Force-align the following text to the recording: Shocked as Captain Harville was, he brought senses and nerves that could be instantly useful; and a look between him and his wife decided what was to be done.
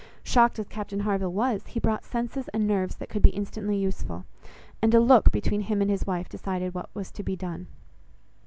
Shocked 0.23 0.57
as 0.57 0.67
Captain 0.67 1.01
Harville 1.01 1.31
was, 1.31 1.61
he 1.67 1.79
brought 1.79 2.03
senses 2.05 2.47
and 2.47 2.65
nerves 2.65 2.95
that 2.95 3.07
could 3.07 3.21
be 3.21 3.29
instantly 3.29 3.77
useful; 3.77 4.25
and 4.81 4.95
a 4.95 4.99
look 4.99 5.31
between 5.31 5.61
him 5.61 5.79
and 5.79 5.91
his 5.91 6.07
wife 6.07 6.27
decided 6.27 6.73
what 6.73 6.89
was 6.95 7.11
to 7.11 7.21
be 7.21 7.35
done. 7.35 7.67